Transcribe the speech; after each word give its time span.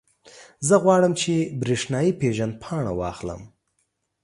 زه 0.67 0.75
غواړم، 0.83 1.13
چې 1.21 1.33
برېښنایي 1.61 2.11
پېژندپاڼه 2.19 2.91
واخلم. 2.99 3.41